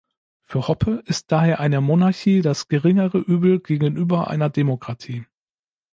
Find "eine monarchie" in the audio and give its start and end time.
1.59-2.41